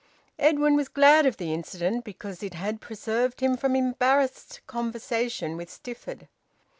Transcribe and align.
Edwin 0.39 0.75
was 0.75 0.87
glad 0.89 1.27
of 1.27 1.37
the 1.37 1.53
incident 1.53 2.03
because 2.03 2.41
it 2.41 2.55
had 2.55 2.81
preserved 2.81 3.39
him 3.39 3.55
from 3.55 3.75
embarrassed 3.75 4.61
conversation 4.65 5.55
with 5.55 5.69
Stifford. 5.69 6.27